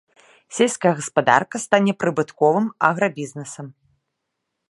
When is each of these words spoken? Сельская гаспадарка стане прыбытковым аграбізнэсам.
Сельская 0.55 0.93
гаспадарка 0.99 1.57
стане 1.65 1.93
прыбытковым 2.05 2.65
аграбізнэсам. 2.91 3.67